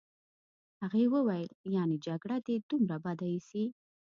[0.81, 3.63] هغې وویل: یعني جګړه دي دومره بده ایسي.